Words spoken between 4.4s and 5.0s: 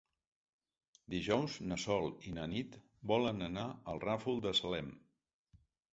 de Salem.